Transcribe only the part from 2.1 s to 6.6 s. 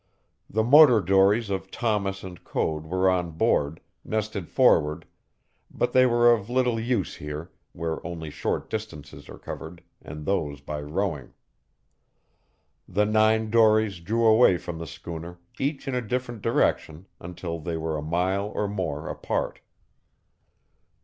and Code were on board, nested forward, but they were of